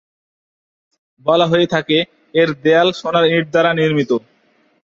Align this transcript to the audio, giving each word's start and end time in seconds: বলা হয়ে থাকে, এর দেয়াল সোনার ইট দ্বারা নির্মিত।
বলা 1.25 1.45
হয়ে 1.47 1.67
থাকে, 1.67 1.97
এর 2.33 2.49
দেয়াল 2.63 2.89
সোনার 2.99 3.25
ইট 3.31 3.45
দ্বারা 3.51 3.71
নির্মিত। 3.73 4.11